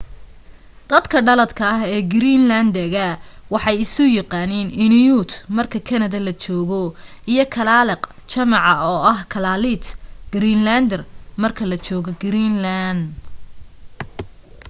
[0.91, 3.07] dadka dhaladka ah ee greenland dega
[3.53, 6.81] waxay isu yaqaaniin inuit marka kanada la joogo
[7.31, 8.01] iyo kalaalleq
[8.31, 9.85] jamaca oo aha kalaallit
[10.33, 11.01] greenlander
[11.43, 13.01] marka la joogo greenland